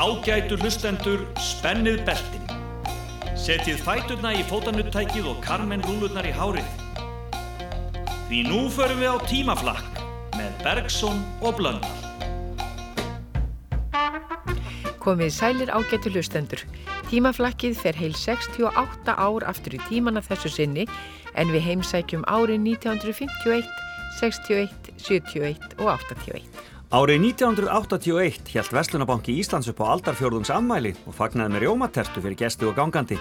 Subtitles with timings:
[0.00, 2.46] Ágætu hlustendur, spennið beltin.
[3.36, 6.70] Setjið fæturna í fótanuttækið og karmen rúlurnar í hárið.
[8.30, 10.00] Því nú förum við á tímaflakk
[10.38, 11.92] með Bergson og Blöndal.
[15.04, 16.64] Komið sælir ágætu hlustendur.
[17.12, 20.88] Tímaflakkið fer heil 68 ár aftur í tíman af þessu sinni
[21.36, 23.68] en við heimsækjum árið 1951,
[24.16, 26.69] 61, 71 og 81.
[26.90, 32.66] Árið 1981 hjælt Vestlunabanki Íslands upp á aldarfjörðungs ammæli og fagnaði með rjómatertu fyrir gesti
[32.66, 33.14] og gangandi.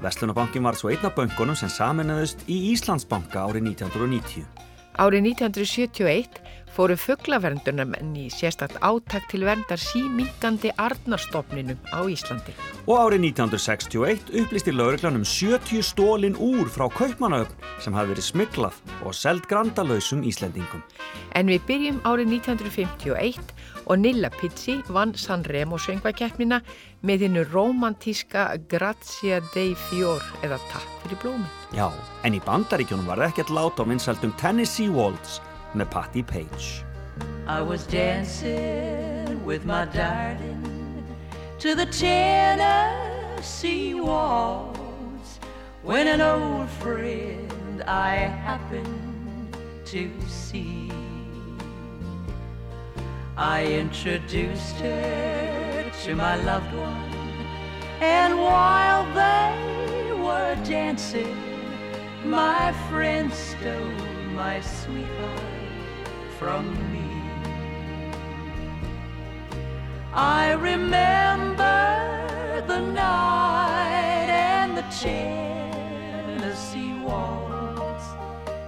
[0.00, 4.69] Vestlunabankin var svo einna böngunum sem saminnaðust í Íslandsbanka árið 1990.
[5.00, 6.34] Árið 1971
[6.76, 12.52] fóru fugglaverndunar í sérstakt áttak til verndar símingandi arnarstofninum á Íslandi.
[12.84, 19.16] Og árið 1961 upplýsti lauruglanum 70 stólin úr frá Kaupmannaupp sem hafi verið smyglað og
[19.16, 20.84] seld grandalöysum Íslendingum.
[21.32, 23.40] En við byrjum árið 1951
[23.90, 26.60] og Nilla Pizzi vann Sanremo söngvakeppnina
[27.06, 31.48] með hennu romantíska Grazia dei Fior eða Takk fyrir blómi.
[31.74, 31.88] Já,
[32.22, 35.40] en í bandaríkjónum var ekkert lát á vinsaldum Tennessee Waltz
[35.74, 36.84] með Patti Page.
[37.48, 40.62] I was dancing with my darling
[41.58, 45.40] to the Tennessee waltz
[45.82, 50.79] when an old friend I happened to see.
[53.42, 57.10] I introduced her to my loved one
[58.02, 61.38] and while they were dancing
[62.22, 63.94] my friend stole
[64.34, 65.40] my sweetheart
[66.38, 67.08] from me.
[70.12, 78.04] I remember the night and the Tennessee waltz.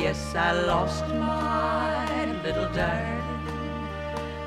[0.02, 3.30] Yes, I lost my little darling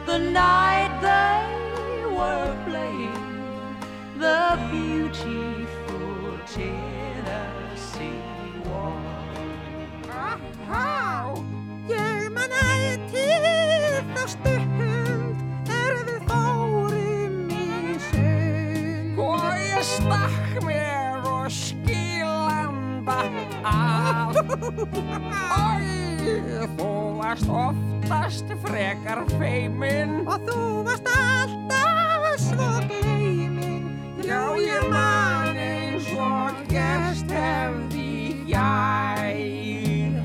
[0.06, 3.24] the night they were playing
[4.18, 8.10] the beautiful Tennessee
[8.66, 10.08] Waltz.
[10.68, 11.32] Há,
[11.88, 13.46] ég man ætið
[14.12, 19.22] þá stund er við fórum í sund.
[19.28, 20.91] Og ég stakk mér
[23.02, 24.34] skilanda af.
[25.52, 30.26] Æ, þú varst oftast frekar feiminn.
[30.26, 33.90] Og þú varst alltaf svo gleimin.
[34.22, 40.18] Já, ég man eins og gerst hefði jær.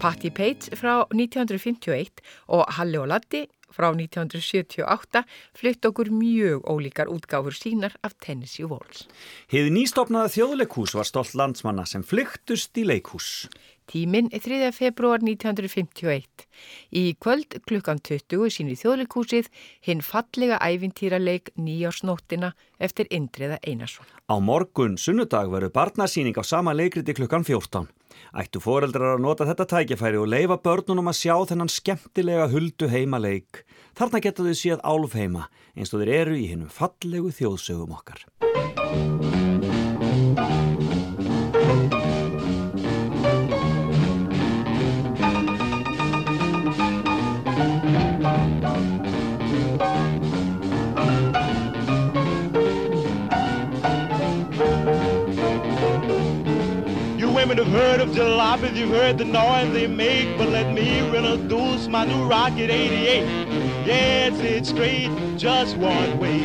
[0.00, 5.24] Patti Page frá 1951 og Halli og Latti frá 1978
[5.56, 9.06] flytt okkur mjög ólíkar útgáfur sínar af Tennessee Waltz.
[9.52, 13.46] Hið nýstofnaða þjóðleikús var stolt landsmanna sem flyktust í leikús.
[13.86, 14.72] Tíminn er 3.
[14.74, 16.46] februar 1951.
[16.90, 19.50] Í kvöld klukkan 20 sín í þjóðleikúsið
[19.86, 22.52] hinn fallega ævintýraleik nýjársnóttina
[22.82, 24.08] eftir Indriða Einarsson.
[24.26, 27.86] Á morgun sunnudag veru barnasýning á sama leikriti klukkan 14.
[28.34, 33.20] Ættu foreldrar að nota þetta tækifæri og leifa börnunum að sjá þennan skemmtilega huldu heima
[33.22, 33.62] leik.
[33.94, 35.46] Þarna geta þau séð álf heima
[35.76, 38.26] eins og þeir eru í hinnum fallegu þjóðsögum okkar.
[57.66, 61.00] You women have heard of jalopies, you've heard the noise they make, but let me
[61.00, 63.26] introduce my new Rocket 88.
[63.84, 66.44] Yes, it's straight, just one way.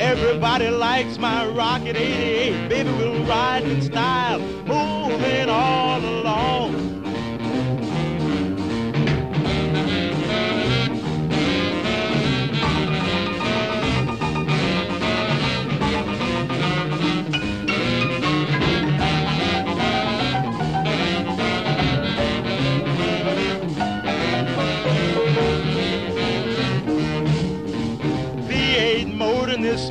[0.00, 2.68] Everybody likes my Rocket 88.
[2.68, 6.95] Baby, we'll ride in style, moving all along.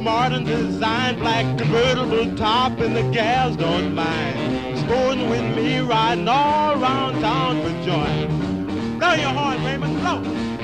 [0.06, 4.78] Smart and designed black convertible top and the gals don't mind.
[4.78, 8.28] Sporting with me riding all around town for joy.
[9.00, 10.55] Blow your horn Raymond blow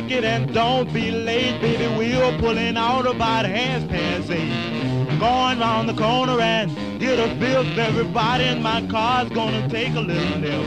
[0.00, 1.88] and don't be late, baby.
[1.96, 5.18] We're pulling out about half past eight.
[5.18, 7.76] Going round the corner and get a fifth.
[7.76, 10.66] Everybody in my car's gonna take a little nip.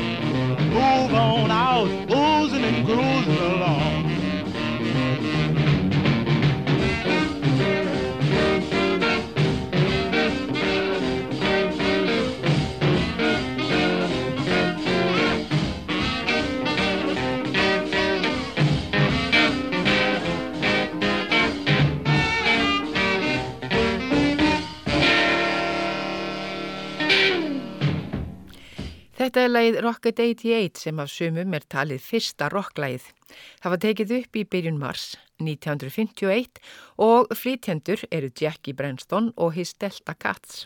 [0.60, 3.91] Move on out, oozing and cruising along.
[29.32, 33.06] Þetta er lagið Rocket 88 sem af sumum er talið fyrsta rocklægið.
[33.64, 35.06] Það var tekið upp í byrjun mars
[35.40, 36.60] 1951
[37.08, 40.66] og flytjendur eru Jackie Brenston og his Delta Cats.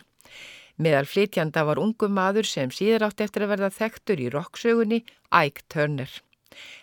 [0.82, 5.62] Meðal flytjanda var ungum maður sem síðar átt eftir að verða þekktur í rocksögunni Ike
[5.70, 6.10] Turner.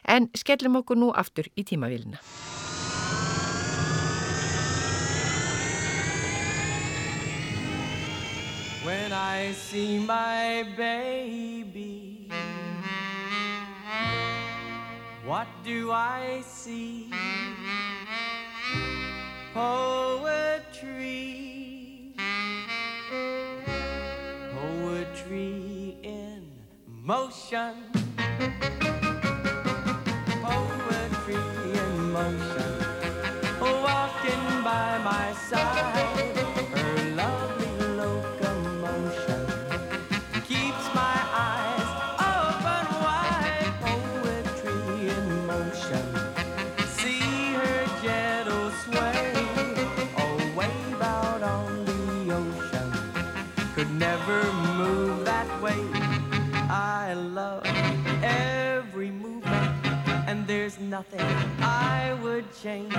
[0.08, 2.24] En skellum okkur nú aftur í tímavílina.
[8.84, 12.30] When I see my baby,
[15.24, 17.10] what do I see?
[19.54, 20.92] Poetry,
[24.54, 26.52] poetry in
[26.88, 27.76] motion.
[30.44, 31.36] Poetry
[31.80, 32.63] in motion,
[60.76, 61.20] there's nothing
[61.60, 62.94] I would change.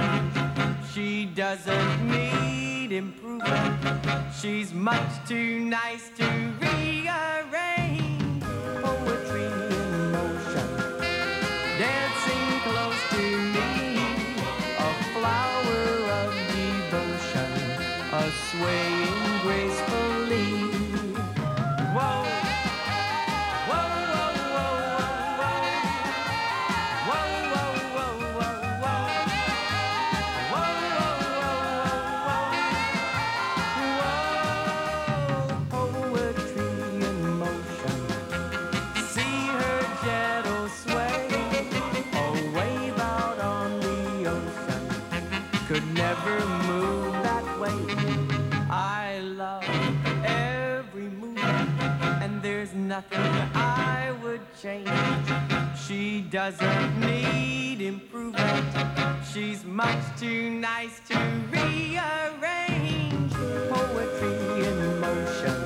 [0.92, 3.80] She doesn't need improvement.
[4.40, 6.24] She's much too nice to
[6.60, 8.42] rearrange.
[8.82, 10.68] Poetry in motion,
[11.78, 13.22] dancing close to
[13.54, 13.98] me,
[14.78, 15.84] a flower
[16.20, 17.50] of devotion,
[18.12, 19.93] a swaying gracefully.
[56.44, 58.68] Doesn't need improvement.
[59.32, 61.16] She's much too nice to
[61.54, 63.32] rearrange.
[63.72, 65.56] Poetry in motion.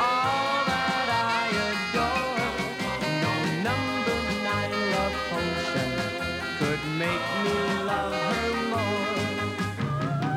[0.00, 2.48] All that I adore.
[3.26, 3.34] No
[3.68, 5.90] number nine love potion
[6.58, 7.56] could make me
[7.92, 9.12] love her more.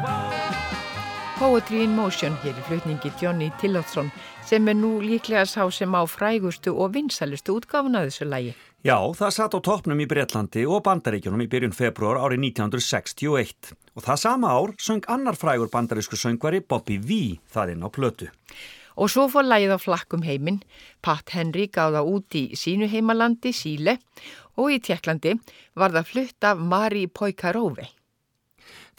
[0.04, 1.40] Whoa.
[1.40, 4.12] Poetry in Motion hér í flutningi Johnny Tillotson
[4.44, 8.56] sem er nú líklega sá sem á frægustu og vinsalistu útgáfuna þessu lægi.
[8.86, 14.04] Já, það satt á toppnum í Breitlandi og Bandaríkjunum í byrjun februar árið 1961 og
[14.06, 17.18] það sama ár söng annar frægur bandarísku söngvari Bobby V
[17.50, 18.28] það inn á plötu.
[19.02, 20.60] Og svo fór lægið á flakkum heiminn.
[21.02, 23.98] Pat Henry gáða út í sínu heimalandi, Síle,
[24.54, 25.34] og í Tjekklandi
[25.74, 27.90] var það flutt af Mari Poikarovi.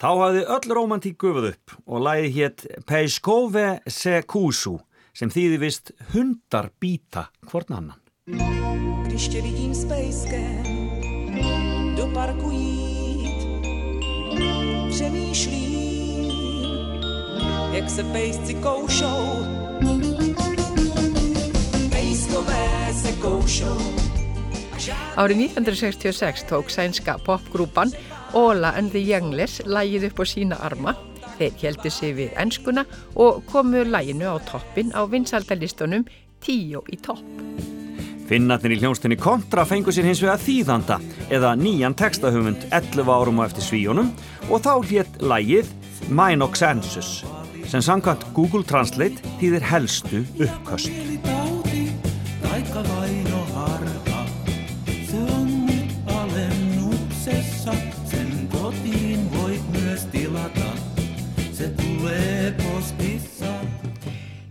[0.03, 4.81] Þá hafði öll romantík gufuð upp og lægið hétt Peiskove se kusu
[5.15, 8.96] sem þýði vist hundar býta hvorn annan.
[9.17, 10.91] Když tě vidím s pejskem
[11.97, 13.47] do parku jít,
[14.91, 16.31] přemýšlím,
[17.73, 19.47] jak se pejsci koušou.
[21.91, 23.81] Pejskové se koušou.
[25.17, 27.91] Árið 1966 tók sænska popgrúpan
[28.33, 30.93] Ola and the Younglers lægið upp á sína arma.
[31.41, 36.05] Þeir heldu sig við enskuna og komu læginu á toppin á vinsaldalistunum
[36.45, 37.25] tíu í topp.
[38.27, 40.99] Finnarnir í hljónstinni kontra fengu sér hins vega þýðanda
[41.31, 44.11] eða nýjan textahöfund 11 árum á eftir svíjónum
[44.51, 45.71] og þá hétt lægið
[46.11, 47.23] Minoxensus
[47.71, 50.91] sem samkvæmt Google Translate þýðir helstu uppköst.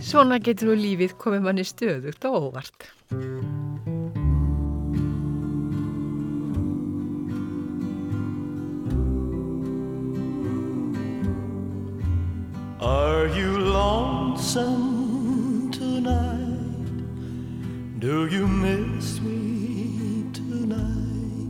[0.06, 3.65] Svona getur nú lífið komið manni stöðugt og óvart.
[14.46, 16.90] Lonesome tonight?
[18.00, 21.50] Do you miss me tonight?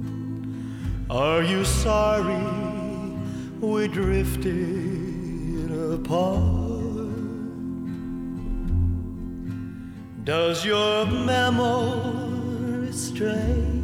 [1.09, 2.47] Are you sorry
[3.59, 6.41] we drifted apart?
[10.23, 13.81] Does your memory stray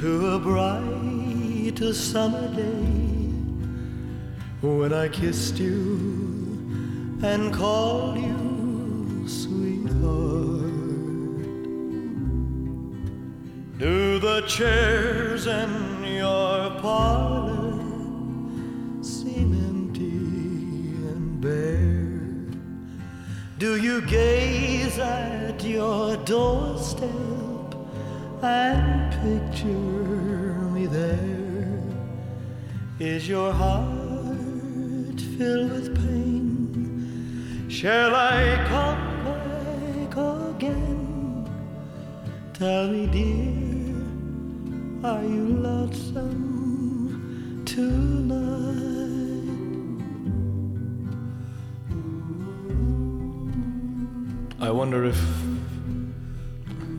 [0.00, 3.07] to a bright summer day
[4.60, 10.72] when I kissed you and called you sweetheart?
[13.78, 17.78] Do the chairs in your parlor
[19.00, 20.08] seem empty
[21.12, 22.58] and bare?
[23.58, 27.08] Do you gaze at your doorstep
[28.42, 29.68] and picture
[30.74, 31.82] me there?
[32.98, 33.97] Is your heart
[35.38, 37.66] filled with pain?
[37.68, 40.16] Shall I come back
[40.56, 41.48] again?
[42.54, 43.94] Tell me, dear,
[45.08, 48.18] are you lonesome tonight?
[54.60, 55.20] I wonder if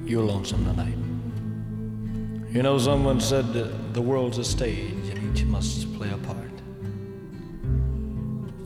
[0.06, 0.96] you're lonesome tonight.
[2.56, 3.52] You know, someone said
[3.94, 6.49] the world's a stage and each must play a part.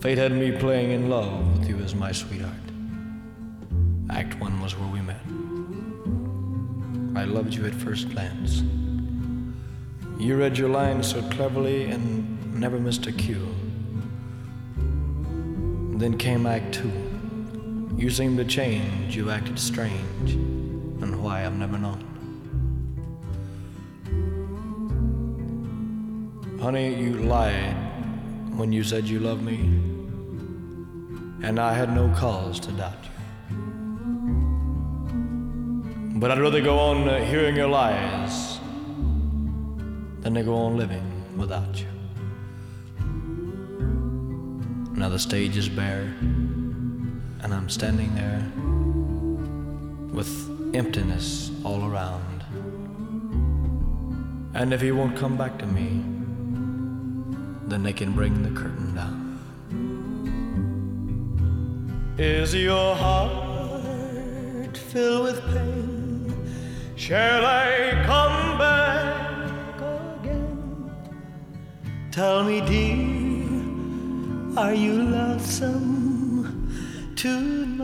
[0.04, 2.52] Fate had me playing in love with you as my sweetheart.
[4.10, 5.22] Act one was where we met.
[7.16, 8.64] I loved you at first glance.
[10.20, 13.48] You read your lines so cleverly and never missed a cue.
[15.98, 16.92] Then came Act two.
[17.96, 22.04] You seemed to change, you acted strange, and why I've never known.
[26.62, 27.78] Honey, you lied
[28.58, 29.93] when you said you loved me,
[31.44, 33.10] and I had no cause to doubt you.
[36.16, 38.60] But I'd rather go on uh, hearing your lies
[40.22, 41.88] than to go on living without you.
[44.96, 46.14] Now the stage is bare,
[47.42, 48.42] and I'm standing there
[50.14, 50.32] with
[50.74, 52.46] emptiness all around.
[54.54, 56.04] And if he won't come back to me,
[57.68, 59.23] then they can bring the curtain down.
[62.16, 66.30] Is your heart filled with pain?
[66.96, 69.82] Shall I come back
[70.22, 70.92] again?
[72.12, 73.02] Tell me, dear,
[74.62, 76.70] are you lonesome
[77.16, 77.82] tonight?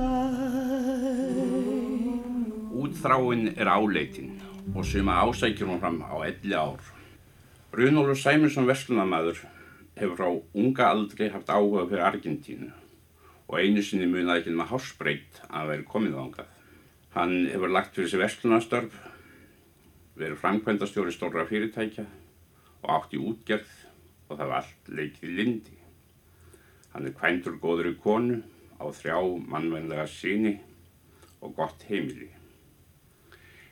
[2.69, 4.37] Útþráin er áleitin
[4.75, 6.77] og suma ásækjur hún fram á elli ár.
[7.73, 9.41] Runólfur Sæmundsson verslunamæður
[9.97, 12.78] hefur frá unga aldri haft áhuga fyrir Argentínu
[13.49, 16.49] og einu sinni munaði ekki með hásbreytt að vera komið ángað.
[17.15, 18.93] Hann hefur lagt fyrir sig verslunastörf,
[20.19, 22.05] verið framkvæmdastjóri stóra fyrirtækja
[22.83, 23.71] og átt í útgerð
[24.29, 25.77] og það var allt leikið lindi.
[26.93, 28.41] Hann er kvændur góður í konu
[28.77, 29.17] á þrjá
[29.49, 30.59] mannvenlega síni
[31.41, 32.29] og gott heimili.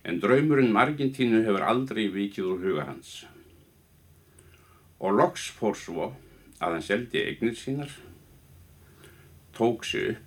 [0.07, 3.25] En draumurinn um Argentínu hefur aldrei vikið úr huga hans.
[4.97, 6.11] Og loks fór svo
[6.57, 7.91] að hann seldi eignir sínar,
[9.57, 10.23] tók sig upp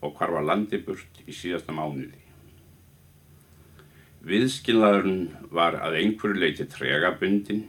[0.00, 2.16] og hvar var landi burt í síðasta mánuði.
[4.24, 7.66] Viðskilnaðurinn var að einhverju leiti tregabundin,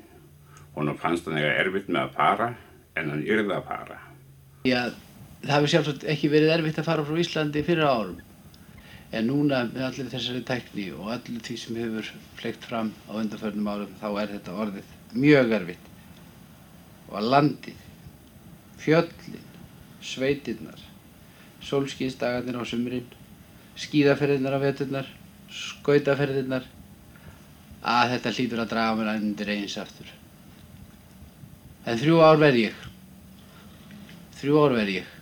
[0.75, 2.49] honum fannst hann eiga erfitt með að para
[2.99, 3.99] en hann yrði að para.
[4.67, 4.91] Já,
[5.43, 8.19] það hefur sjálfsagt ekki verið erfitt að fara frá Íslandi fyrir árum.
[9.11, 13.71] En núna með allir þessari tækni og allir því sem hefur fleikt fram á undanförnum
[13.71, 15.87] árum þá er þetta orðið mjög erfitt.
[17.11, 17.87] Og að landið,
[18.79, 19.50] fjöllin,
[20.01, 20.79] sveitirnar,
[21.65, 23.07] sólskýnstagarnir á sumrin,
[23.79, 25.09] skíðaferðirnar á veturnar,
[25.51, 26.65] skautaferðirnar,
[27.81, 30.09] að þetta hlýtur að draga mér undir eins aftur.
[31.85, 32.85] En þrjú ár verð ég.
[34.41, 35.17] Þrjú ár verð ég.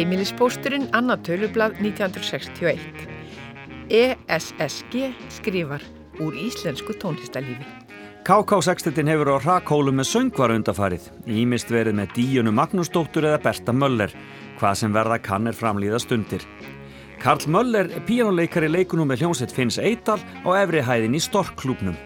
[0.00, 2.78] Heimilispósturinn Anna Tölublað 1961.
[3.92, 5.82] ESSG skrifar
[6.24, 7.66] úr íslensku tónlistalífi.
[8.24, 11.10] KK-sextetin hefur á rakhólum með söngvar undafarið.
[11.28, 14.14] Ímist verið með Díunu Magnúsdóttur eða Berta Möller.
[14.56, 16.48] Hvað sem verða kann er framlýða stundir.
[17.20, 20.16] Karl Möller, píjánuleikari leikunum með hljómsett Finns Eital
[20.48, 22.00] á efri hæðin í Storkklúpnum.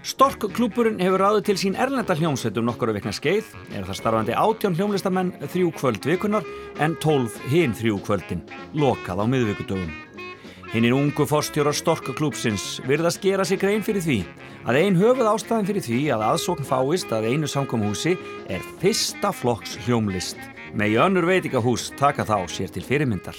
[0.00, 4.76] Storkklúpurinn hefur ráðið til sín erlenda hljómsveit um nokkura vikna skeið, er það starfandi átján
[4.78, 6.46] hljómlistamenn þrjú kvöld vikunar
[6.80, 8.40] en tólf hinn þrjú kvöldin,
[8.72, 9.90] lokað á miðvíkudögum.
[10.72, 14.18] Hinnir ungu forstjórar Storkklúpsins virðast gera sig grein fyrir því
[14.70, 18.14] að ein höfuð ástæðin fyrir því að aðsókn fáist að einu samkomhúsi
[18.48, 20.40] er fyrsta flokks hljómlist.
[20.72, 23.36] Með í önnur veitingahús taka þá sér til fyrirmyndar.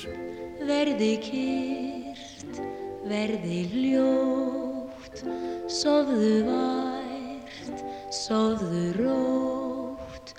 [0.68, 2.62] Verði kyrrt,
[3.08, 5.26] verði hljótt,
[5.72, 10.34] sofðu vært, sofðu rótt,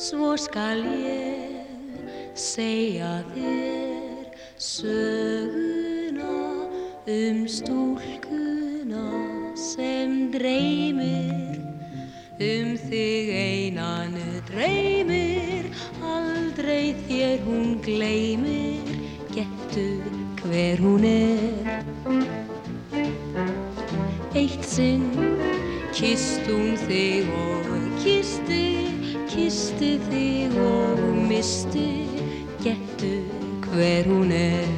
[0.00, 6.32] svo skal ég segja þér söguna
[7.12, 9.04] um stúlkuna
[9.60, 11.60] sem dreymir,
[12.40, 14.16] um þig einan
[14.48, 15.68] dreymir,
[16.00, 19.00] aldrei þér hún gleymir,
[19.36, 22.39] getur hver hún er.
[24.70, 25.10] Sinn.
[25.90, 27.64] Kist hún þig og
[27.98, 28.86] kisti,
[29.26, 32.06] kisti þig og misti,
[32.62, 33.26] getur
[33.66, 34.70] hver hún er.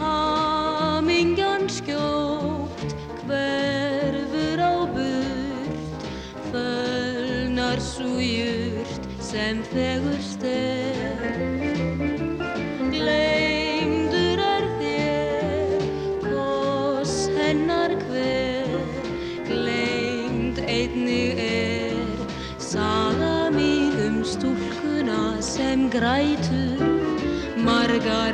[0.00, 6.10] Hamingjan skjótt hverfur á burt,
[6.50, 10.33] fölnar svo jurt sem þegurst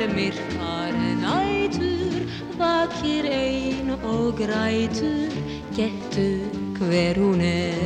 [0.01, 2.21] margar myrkar nætur,
[2.57, 5.31] vakir ein og grætur,
[5.75, 7.80] getur hver hún er.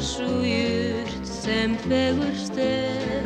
[0.00, 3.24] Fölnar svo jurt sem fegurst er.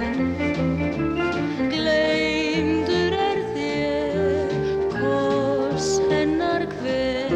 [1.70, 4.54] Gleymdur er þér,
[4.90, 7.34] kos hennar hver,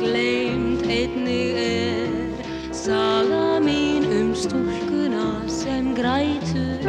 [0.00, 6.88] gleymd einnig er, saga mín um stúlkuna sem grætur,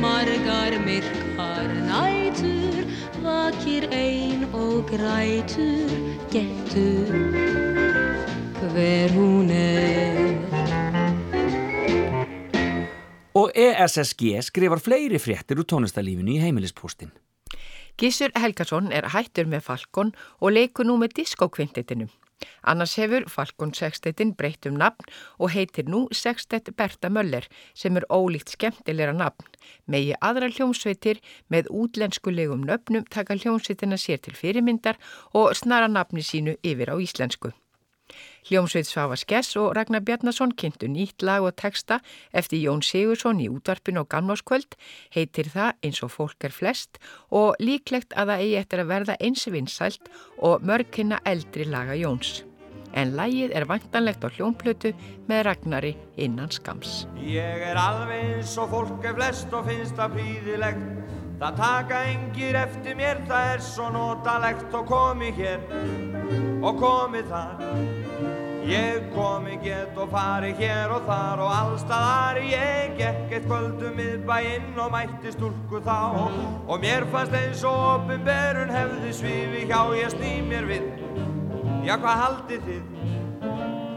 [0.00, 2.84] margar myrkar nætur,
[3.22, 5.90] vakir ein og grætur,
[6.30, 7.56] getur
[8.72, 9.95] hver hún er.
[13.56, 17.08] ESSG skrifar fleiri fréttir úr tónlistarlífinu í heimilispústin.
[17.96, 20.10] Gissur Helgason er hættur með Falkon
[20.44, 22.10] og leikur nú með diskokvintetinum.
[22.68, 25.08] Annars hefur Falkon sextetin breytt um nafn
[25.40, 29.48] og heitir nú Sextet Berta Möller sem er ólíkt skemmtilegra nafn.
[29.88, 35.00] Megi aðra hljómsveitir með útlenskulegum nöfnum taka hljómsveitina sér til fyrirmyndar
[35.32, 37.56] og snara nafni sínu yfir á íslensku.
[38.46, 41.98] Hljómsveit Svafa Skess og Ragnar Bjarnason kynntu nýtt lag og texta
[42.30, 44.76] eftir Jón Sigursson í útvarpin og gamláskvöld,
[45.10, 47.00] heitir það eins og fólk er flest
[47.34, 52.44] og líklegt að það eigi eftir að verða eins vinsælt og mörgina eldri laga Jóns.
[52.94, 54.94] En lagið er vantanlegt á hljómplötu
[55.26, 57.04] með Ragnari innan skams.
[57.18, 62.56] Ég er alveg eins og fólk er flest og finnst það príðilegt Það taka engir
[62.56, 65.60] eftir mér, það er svo notalegt og komi hér
[66.64, 67.60] og komi þar.
[68.66, 74.80] Ég komi get og fari hér og þar og allstaðar Ég gekk eitt kvöldu miðbæinn
[74.80, 76.24] og mætti stúlku þá.
[76.64, 80.88] Og mér fannst eins og opinberun hefði svifi hjá ég sný mér við.
[81.84, 82.82] Já, hvað haldið þið?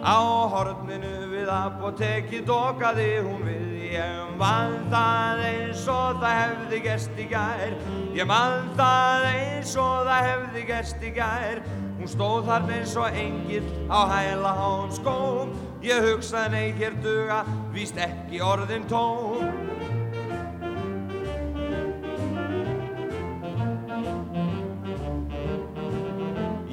[0.04, 0.20] Á
[0.52, 7.24] horninu við apotekið dokaði hún við Ég man það eins og það hefði gerst í
[7.32, 7.72] gær.
[8.14, 11.64] Ég man það eins og það hefði gerst í gær.
[11.98, 15.58] Hún stóð þarna eins og engill á hæla hán skóm.
[15.82, 17.42] Ég hugsaði nei hér duga,
[17.74, 19.42] víst ekki orðin tóm.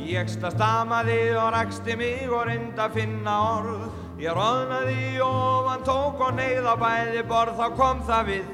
[0.07, 6.37] Ég stamaði og raksti mig og reyndi að finna orð Ég roðnaði ofan tók og
[6.39, 8.47] neyð á bæði borð Þá kom það við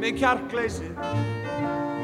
[0.00, 1.04] með kjarkleysið.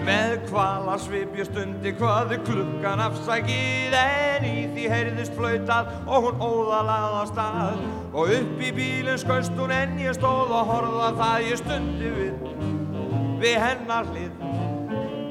[0.06, 6.46] Með kvala svip ég stundi hvaði klukkan afsækið En í því heyrðist flautað og hún
[6.46, 7.82] óðalað á stað.
[8.12, 12.70] Og upp í bílinn skauðst hún en ég stóð og horfða það ég stundi við
[13.42, 14.41] við hennar hlið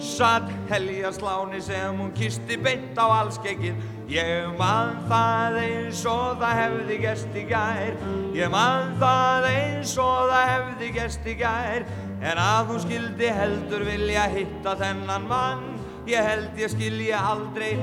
[0.02, 3.78] Satt helja sláni sem hún kisti beint á allskeggið
[4.12, 7.94] Ég man það eins og það hefði gerst í gær.
[8.36, 11.86] Ég man það eins og það hefði gerst í gær.
[12.20, 15.64] En að hún skildi heldur vilja hitta þennan mann
[16.10, 17.76] Ég held ég skilji aldrei.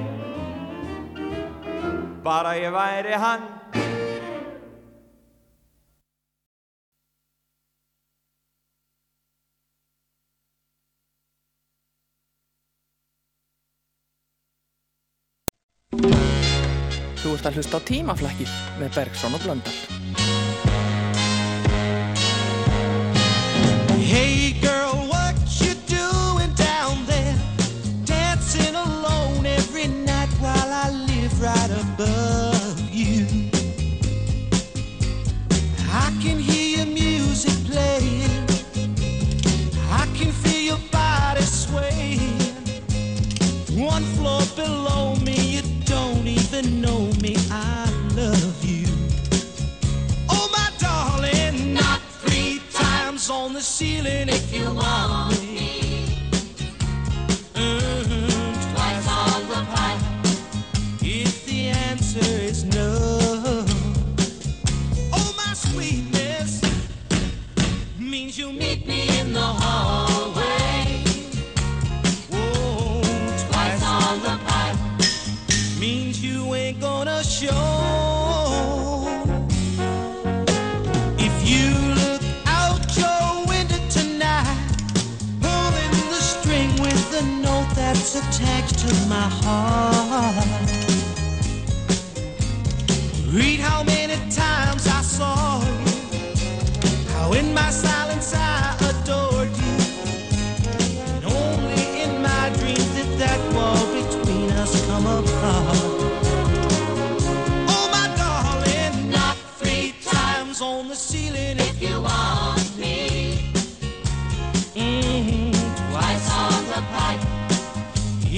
[2.25, 3.58] Bara ég væri hann
[17.39, 20.28] ert að hlusta á tímaflækið með Bergson og Blöndal.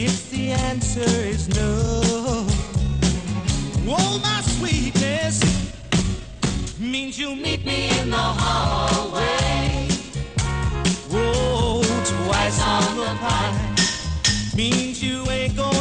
[0.02, 2.00] If the answer is no.
[3.92, 5.42] Oh, my sweetness
[6.78, 9.88] means you'll meet me in the hallway.
[11.10, 11.82] Whoa,
[12.14, 15.79] twice on the pipe means you ain't gonna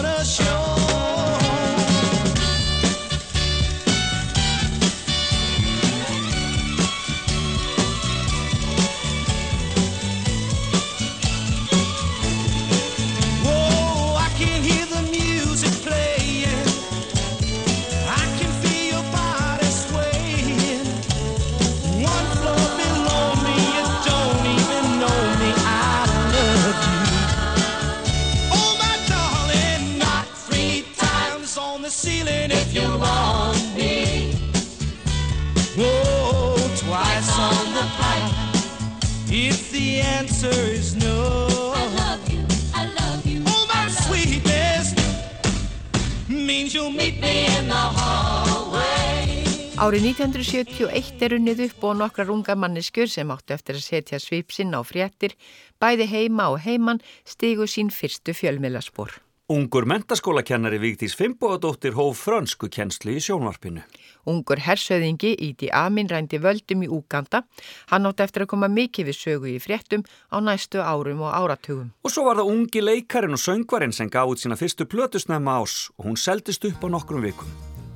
[49.79, 54.51] Árið 1971 er unnið upp og nokkrar unga manneskjur sem áttu eftir að setja svip
[54.51, 55.37] sinn á fréttir,
[55.79, 59.13] bæði heima og heiman stigu sín fyrstu fjölmiðlaspor.
[59.55, 63.85] Ungur mentaskólakennari Vigdís Fimboðadóttir hóf frönsku kennslu í sjónvarpinu.
[64.27, 67.45] Ungur hersöðingi Íti Amin rændi völdum í Úganda.
[67.87, 71.95] Hann átti eftir að koma mikið við sögu í fréttum á næstu árum og áratugum.
[72.03, 75.87] Og svo var það ungi leikarin og söngvarinn sem gaf út sína fyrstu plötusnæma ás
[75.95, 77.47] og hún seldist upp á nokkrum vikum.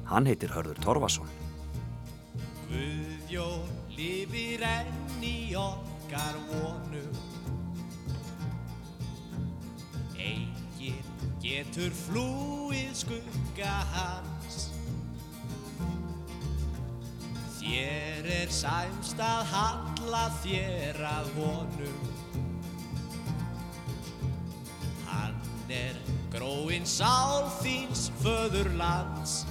[0.08, 1.43] Hann heitir Hörður Torfason.
[2.74, 7.14] Guðjón lifir enn í okkar vonum
[10.18, 11.04] Engin
[11.44, 14.58] getur flúið skugga hans.
[17.60, 22.12] Þér er sæmst að halla þér að honum.
[25.08, 25.40] Hann
[25.72, 26.00] er
[26.34, 29.44] gróin sál þíns föðurlands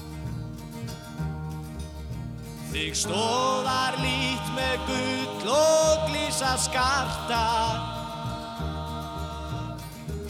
[2.72, 7.40] Þig stóðar lít með gull og glísa skarta.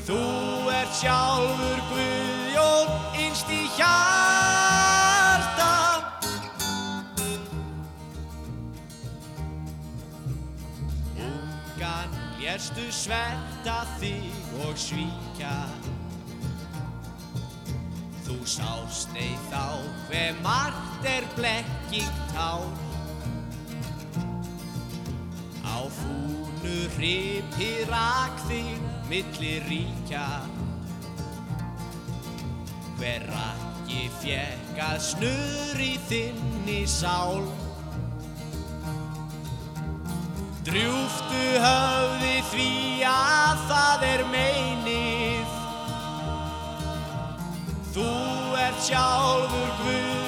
[0.02, 0.18] Þú
[0.74, 2.90] ert sjálfur Guðjón
[3.22, 5.68] innst í hjarta.
[11.22, 14.34] Ungan lérstu sverta þig
[14.66, 15.54] og svíkja.
[18.26, 19.78] Þú sást ei þá
[20.08, 22.66] hver margt er blekking tár
[25.72, 30.26] Á fúnu hripi rak þig milli ríkja.
[32.98, 37.46] Hver rakki fjekk að snur í þinni sál.
[40.68, 42.70] Drjúftu höfði því
[43.10, 45.56] að það er meinið.
[47.92, 48.10] Þú
[48.66, 50.21] ert sjálfur Guðjón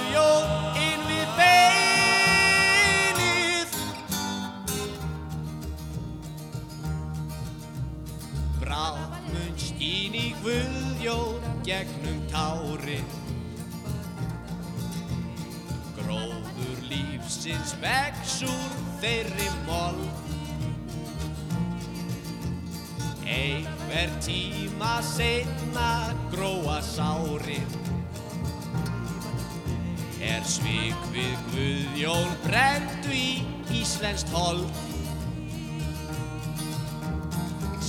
[10.44, 13.06] Guðjón gegnum tárin
[15.96, 20.20] Gróður lífsins vex úr þeirri mold.
[23.24, 27.78] Einhver tíma setna gróa sárin
[30.20, 33.30] Er svik við Guðjón brendu í
[33.80, 34.68] Íslenskt hold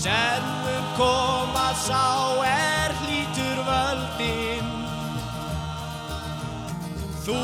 [0.06, 4.68] Senn mun koma sá er hlýtur völdin
[7.26, 7.38] Þú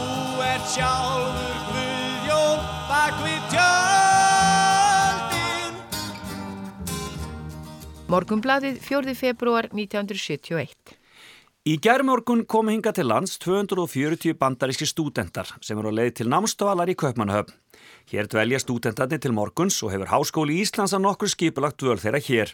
[0.45, 4.61] ert sjálfur Guðjón bak við tjöldin
[8.13, 9.17] Morgunbladið 4.
[9.17, 10.93] februar 1971.
[11.65, 16.93] Í gerðmorgun komu hinga til lands 240 bandaríski stúdendar sem eru á leið til námstöðalar
[16.93, 17.57] í Kaupmannahöfn.
[18.11, 22.49] Hér dvelja stúdendarnir til morguns og hefur Háskóli Íslands að nokkur skipulagt dvöl þeirra hér.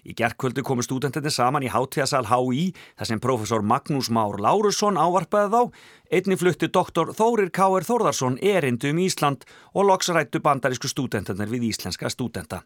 [0.00, 5.50] Í gerðkvöldu komu stúdendarnir saman í hátíðasal HÍ þar sem profesor Magnús Már Lárusson ávarpaði
[5.52, 5.60] þá.
[6.08, 7.84] Einni flutti doktor Þórir K.R.
[7.84, 12.62] Þórðarsson erindu um Ísland og loksrættu bandarísku stúdendarnir við íslenska stúdenda.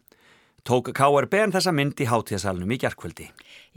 [0.63, 3.29] Tók KRBN þessa mynd í hátíðasalunum í gerðkvöldi.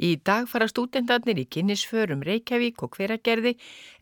[0.03, 3.57] Í dag fara stúdendarnir í kynnisförum Reykjavík og hveragerði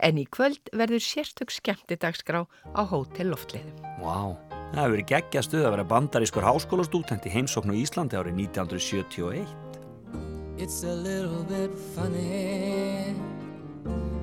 [0.04, 3.76] en í kvöld verður sérstök skemmtidagsgrá á Hótel Loftleiðum.
[4.00, 9.46] Vá, það hefur verið geggja stuð að vera bandarískur háskólastúdent í heimsóknu Íslandi árið 1971.
[10.61, 13.14] It's a little bit funny,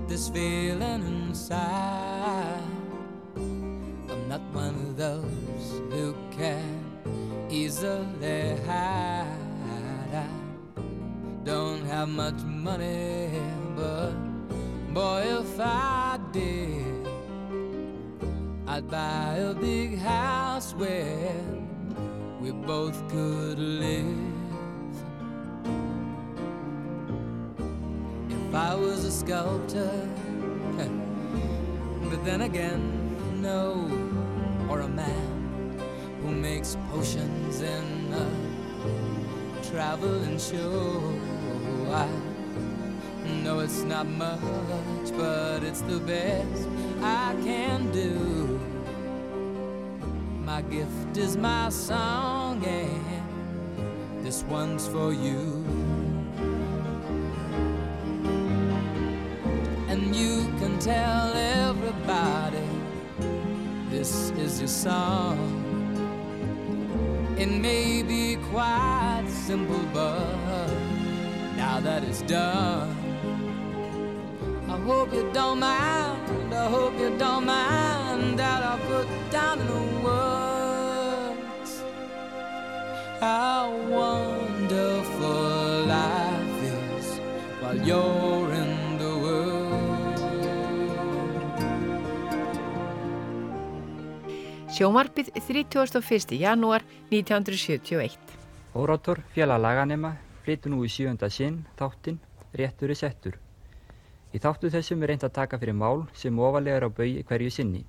[0.08, 2.62] this feeling inside.
[3.36, 6.86] I'm not one of those who can
[7.50, 9.26] easily hide.
[10.14, 10.24] I
[11.44, 13.30] don't have much money,
[13.76, 14.14] but
[14.94, 16.87] boy, if I did,
[18.78, 21.34] I'd buy a big house where
[22.40, 24.06] we both could live.
[28.30, 30.08] If I was a sculptor,
[30.78, 33.90] but then again, no,
[34.70, 35.80] or a man
[36.22, 38.30] who makes potions in a
[39.72, 41.02] traveling show.
[41.92, 42.08] I
[43.44, 46.68] know it's not much, but it's the best
[47.02, 48.47] I can do.
[50.58, 55.64] My gift is my song, and this one's for you.
[59.88, 62.68] And you can tell everybody
[63.92, 65.38] this is your song.
[67.38, 70.72] It may be quite simple, but
[71.56, 72.98] now that it's done,
[74.68, 76.52] I hope you don't mind.
[76.52, 77.87] I hope you don't mind
[83.28, 87.08] how wonderful life is
[87.62, 90.20] while you're in the world.
[94.72, 96.40] Sjómarpið 31.
[96.40, 98.16] janúar 1971.
[98.76, 100.14] Órátor félag laganema
[100.46, 102.24] flytur nú í sjönda sinn þáttinn
[102.56, 103.36] réttur er settur.
[104.32, 107.52] Í þáttu þessum er reynd að taka fyrir mál sem ofalega er á bauði hverju
[107.52, 107.84] sinni.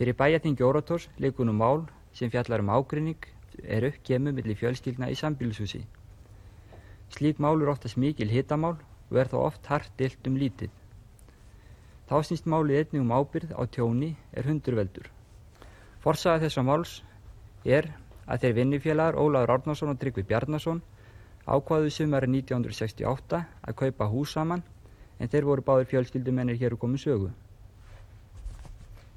[0.00, 5.18] Fyrir bæjatingi Órators leikur nú mál sem fjallar um ágrinning er uppgemu millir fjölskyldna í
[5.18, 5.82] sambílshúsi.
[7.14, 8.76] Slík mál er oftast mikil hitamál
[9.10, 10.70] og er þá oft hart deilt um lítið.
[12.06, 15.08] Þá snýst málið einnig um ábyrð á tjóni er hundurveldur.
[16.02, 17.00] Forsaga þessa máls
[17.64, 17.90] er
[18.26, 20.82] að þeir vinnifélagar Ólaður Árnarsson og Tryggvi Bjarnason
[21.46, 24.62] ákvaðu sumari 1968 að kaupa hús saman
[25.18, 27.32] en þeir voru báður fjölskyldumennir hér og komið sögu.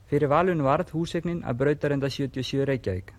[0.09, 3.18] Fyrir valun varð húsegnin að brautarenda 77 Reykjavík.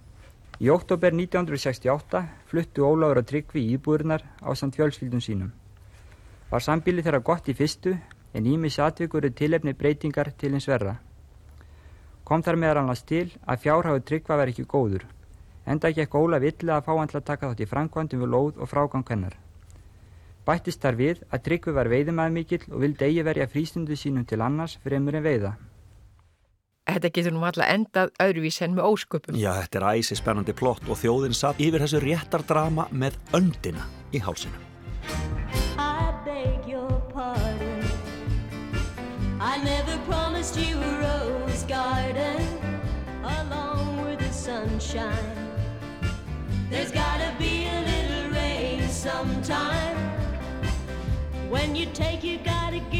[0.60, 2.20] Í oktober 1968
[2.50, 5.54] fluttu Ólaður og Tryggvi í íbúðurnar á samt fjölskyldum sínum.
[6.50, 7.94] Var sambíli þeirra gott í fyrstu
[8.36, 10.98] en ímis atvikur er tilefni breytingar til hins verra.
[12.28, 15.08] Kom þar meðal annars til að fjárháðu Tryggva verið ekki góður.
[15.64, 18.60] Enda ekki Ólaf illa að fá hann til að taka þátt í framkvæmdum við lóð
[18.60, 19.40] og frágang hennar.
[20.44, 24.44] Bættist þar við að Tryggvi var veiðumæð mikill og vildi eigi verja frístundu sínum til
[24.44, 25.56] annars fremur en veiða.
[26.90, 29.38] Þetta getur nú alltaf endað öðruvís en með ósköpum.
[29.38, 34.22] Já, þetta er æsi spennandi plott og þjóðin satt yfir þessu réttardrama með öndina í
[34.24, 34.58] hálsinu.
[35.78, 37.84] I beg your pardon.
[39.40, 42.42] I never promised you a rose garden
[43.22, 45.36] along with the sunshine.
[46.70, 49.96] There's gotta be a little rain sometime.
[51.48, 52.99] When you take, you gotta give.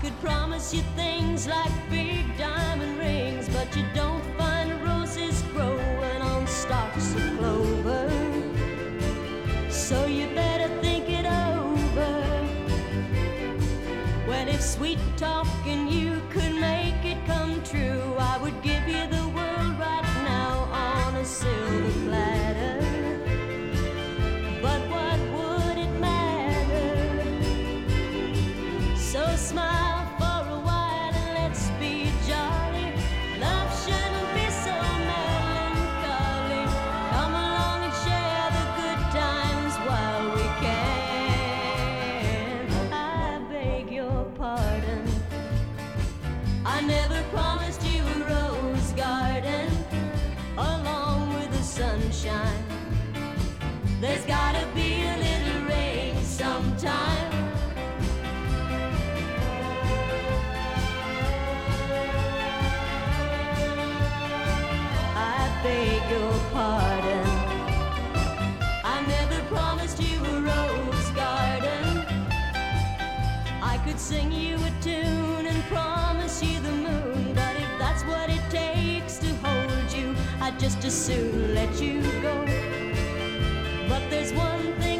[0.00, 6.46] Could promise you things like big diamond rings, but you don't find roses growing on
[6.46, 8.08] stalks of clover.
[9.68, 12.12] So you better think it over.
[14.26, 15.89] Well, if sweet talking
[80.60, 82.44] just as soon let you go.
[83.88, 84.99] But there's one thing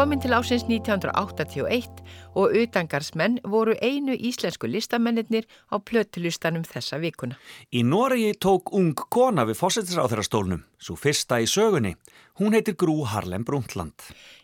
[0.00, 1.98] komin til ásins 1981
[2.40, 7.36] og utangarsmenn voru einu íslensku listamennir á plötulustanum þessa vikuna.
[7.68, 11.98] Í Noregi tók ung kona við fósettisráþurastólnum, svo fyrsta í sögunni.
[12.40, 13.92] Hún heitir Grú Harlem Brundtland.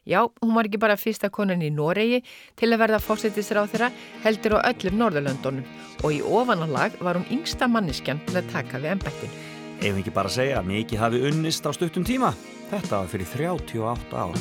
[0.05, 2.21] Já, hún var ekki bara fyrsta konan í Noregi
[2.53, 3.93] til að verða fósettisráþura
[4.29, 5.65] heldur á öllum Norðurlöndunum
[6.05, 9.56] og í ofananlag var hún yngsta manneskjan til að taka við ennbættinu.
[9.81, 12.33] Ef ekki bara segja að mikið hafi unnist á stuttum tíma.
[12.71, 14.41] Þetta var fyrir 38 ár.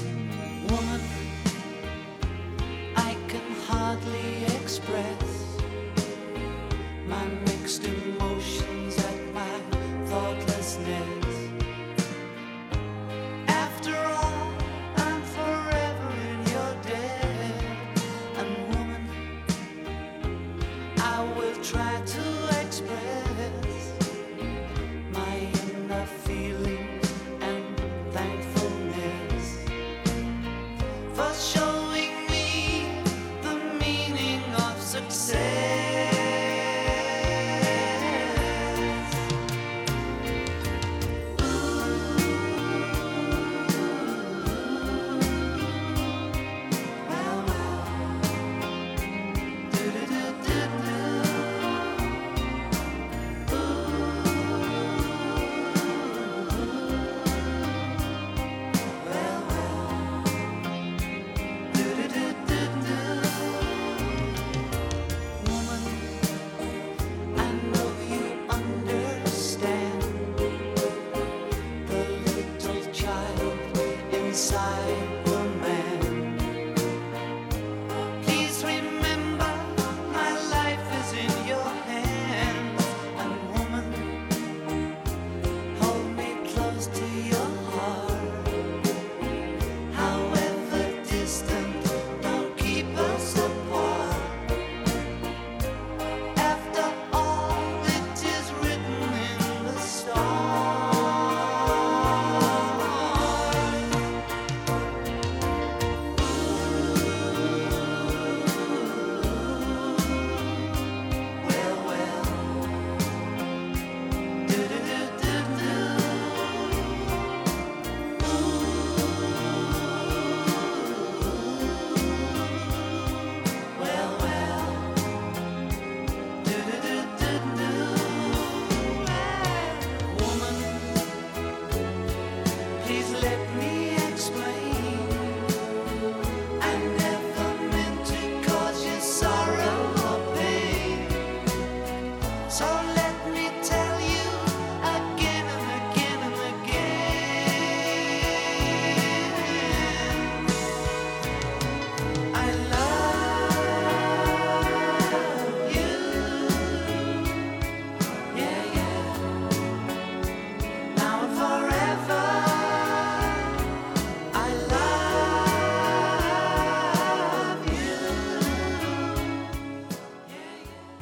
[0.69, 1.05] woman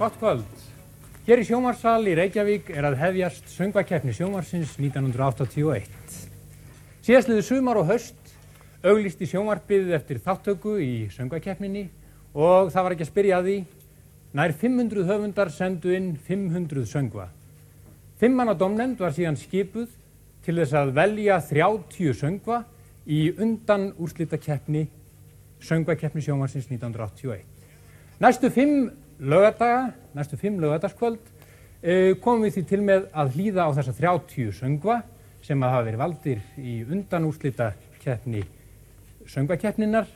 [0.03, 0.43] Gott kvöld.
[1.23, 5.85] Hér í sjómarsal í Reykjavík er að hefjast söngvakeppni sjómarsins 1981.
[7.07, 8.33] Síðastliðu sumar og höst
[8.83, 11.85] auglýsti sjómarpið eftir þáttöku í söngvakeppninni
[12.35, 13.55] og það var ekki að spyrja að því.
[14.35, 17.29] Nær 500 höfundar sendu inn 500 söngva.
[18.19, 19.87] Fimmanna domnend var síðan skipuð
[20.43, 22.65] til þess að velja 30 söngva
[23.07, 24.83] í undan úrslitakeppni
[25.63, 27.47] söngvakeppni sjómarsins 1981.
[28.19, 33.75] Næstu fimm lögadaga, næstu fimm lögadagskvöld uh, komum við því til með að hlýða á
[33.77, 35.01] þessa 30 söngva
[35.43, 38.43] sem að hafa verið valdir í undanúslita keppni
[39.29, 40.07] söngvakeppninar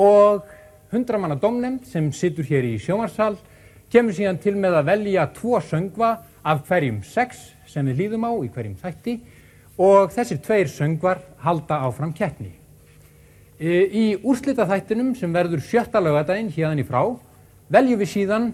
[0.00, 0.48] og
[0.92, 3.36] hundramanna domnefnd sem situr hér í sjómarsal
[3.92, 8.32] kemur síðan til með að velja tvo söngva af hverjum sex sem við hlýðum á
[8.40, 9.18] í hverjum þætti
[9.82, 12.52] og þessir tveir söngvar halda áfram keppni.
[13.56, 17.02] E, Í úrslita þættinum sem verður sjötta lögadaginn hérðan í frá
[17.72, 18.52] veljum við síðan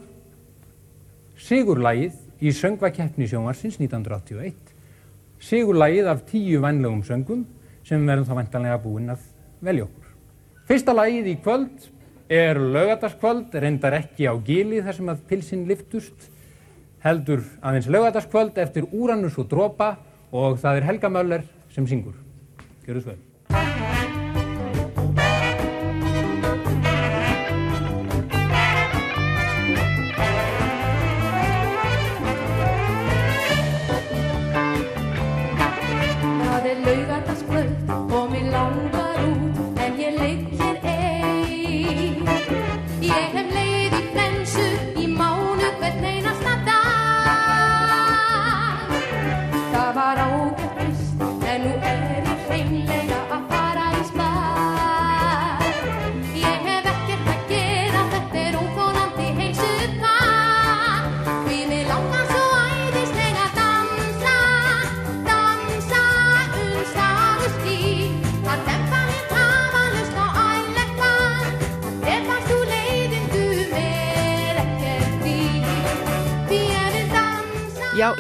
[1.43, 4.55] sigurlægið í söngvakeppni sjónvarsins 1981.
[5.43, 7.45] Sigurlægið af tíu vænlegum söngum
[7.87, 9.25] sem verðum þá vantanlega búin að
[9.65, 10.11] velja okkur.
[10.69, 11.89] Fyrsta lægið í kvöld
[12.29, 16.29] er lögadagskvöld, reyndar ekki á gili þar sem að pilsinn liftust,
[17.03, 19.95] heldur aðeins lögadagskvöld eftir Úranus og Dropa
[20.31, 22.19] og það er Helga Möller sem syngur.
[22.85, 23.28] Gjörðu svo vel.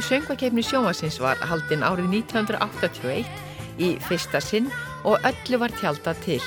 [0.04, 3.26] Söngvakefni sjómasins var haldinn árið 1981
[3.78, 4.70] í fyrsta sinn
[5.06, 6.42] og öllu var tjálta til.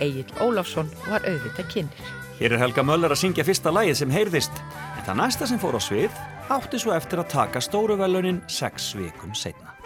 [0.00, 2.12] Egil Ólafsson var auðvitað kynir.
[2.40, 4.62] Hér er Helga Möller að syngja fyrsta lagið sem heyrðist,
[4.96, 8.94] en það næsta sem fór á svið átti svo eftir að taka stóru velunin sex
[8.98, 9.76] vikum setna.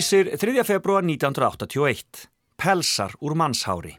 [0.00, 0.64] Vísir 3.
[0.64, 2.30] februar 1981.
[2.56, 3.98] Pelsar úr mannshári.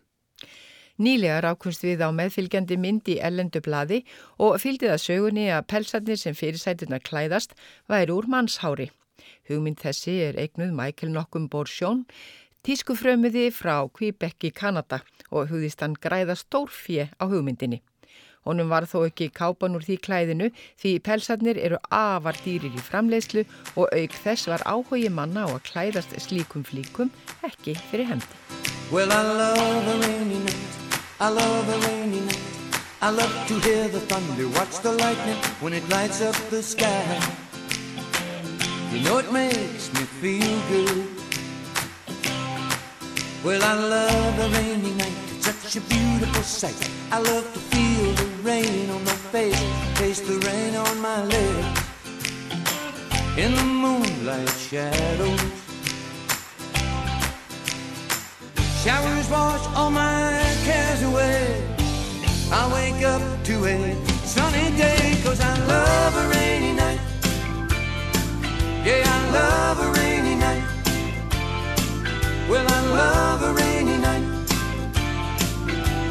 [0.98, 4.00] Nýlega rákumst við á meðfylgjandi mynd í ellendu bladi
[4.42, 7.54] og fylgdi það sögunni að pelsarnir sem fyrirsætuna klæðast
[7.86, 8.90] væri úr mannshári.
[9.46, 12.02] Hugmynd þessi er eignuð Michael Nokkum Borsjón,
[12.66, 17.84] tískufrömmuði frá Quebec í Kanada og hugðist hann græða stórfje á hugmyndinni.
[18.48, 20.48] Honum var þó ekki kápan úr því klæðinu
[20.82, 23.44] því pelsarnir eru afar dýrir í framleiðslu
[23.76, 27.12] og auk þess var áhugi manna á að klæðast slíkum flíkum
[27.46, 28.42] ekki fyrir hendi.
[28.92, 30.74] Well, I love a rainy night.
[31.20, 32.48] I love a rainy night.
[33.04, 37.20] I love to hear the thunder, watch the lightning when it lights up the sky.
[38.92, 41.08] You know it makes me feel good.
[43.44, 45.18] Well, I love a rainy night.
[45.38, 47.01] It's such a beautiful sight.
[47.14, 49.62] I love to feel the rain on my face,
[49.96, 51.82] taste the rain on my lips.
[53.38, 55.42] In the moonlight shadows.
[58.82, 61.62] Showers wash all my cares away.
[62.50, 63.96] I wake up to a
[64.26, 67.02] sunny day cause I love a rainy night.
[68.86, 70.64] Yeah, I love a rainy night.
[72.50, 73.71] Well, I love a rainy night.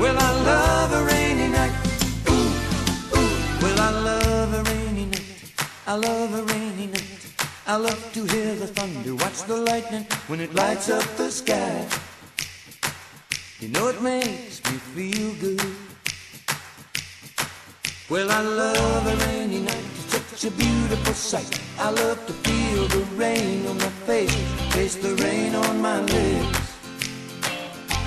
[0.01, 1.74] Well, I love a rainy night.
[2.30, 3.32] Ooh, ooh.
[3.61, 5.53] Well, I love a rainy night.
[5.86, 7.26] I love a rainy night.
[7.66, 11.86] I love to hear the thunder, watch the lightning when it lights up the sky.
[13.61, 15.76] You know it makes me feel good.
[18.09, 19.84] Well, I love a rainy night.
[19.96, 21.61] It's such a beautiful sight.
[21.78, 24.34] I love to feel the rain on my face,
[24.72, 26.69] taste the rain on my lips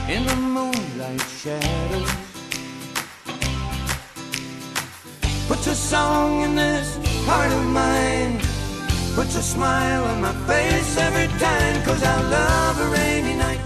[0.09, 2.11] in the moonlight shadows.
[5.47, 8.39] Puts a song in this heart of mine,
[9.15, 13.61] puts a smile on my face every time, cause I love a rainy night.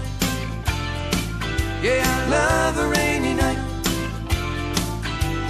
[1.82, 3.58] Yeah, I love a rainy night.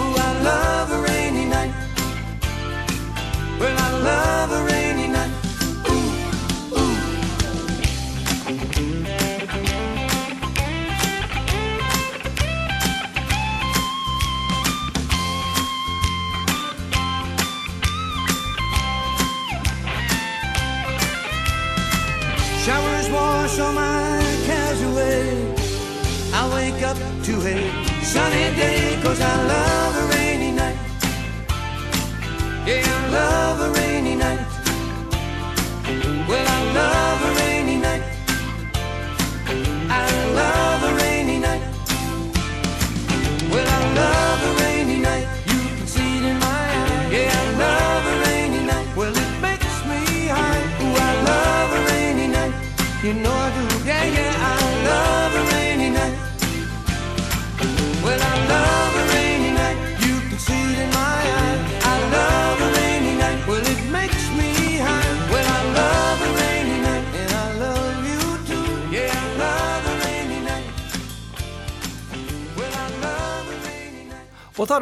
[0.00, 1.27] Oh I love a rainy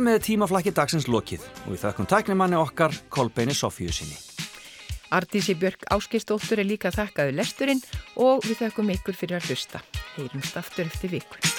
[0.07, 4.17] með tímaflakki dagsins lokið og við þakkum tæknimanni okkar Kolbeini Sofíu sinni.
[5.17, 7.85] Artísi Björg Áskistóttur er líka þakkaðu lesturinn
[8.17, 9.83] og við þakkum ykkur fyrir að hlusta.
[10.17, 11.56] Heyrumst aftur eftir vikur.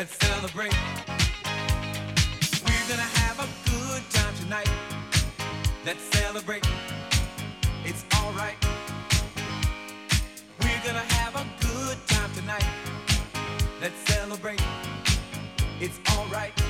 [0.00, 0.74] Let's celebrate.
[2.64, 4.70] We're gonna have a good time tonight.
[5.84, 6.66] Let's celebrate.
[7.84, 8.56] It's alright.
[10.62, 12.64] We're gonna have a good time tonight.
[13.82, 14.62] Let's celebrate.
[15.80, 16.69] It's alright.